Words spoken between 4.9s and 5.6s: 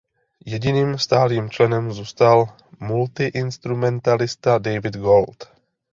Gold.